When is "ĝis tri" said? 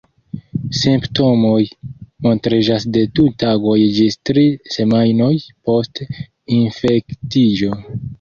3.97-4.45